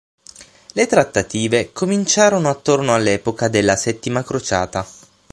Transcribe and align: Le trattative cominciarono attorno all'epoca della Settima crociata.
Le 0.73 0.87
trattative 0.87 1.71
cominciarono 1.73 2.49
attorno 2.49 2.95
all'epoca 2.95 3.49
della 3.49 3.75
Settima 3.75 4.23
crociata. 4.23 4.83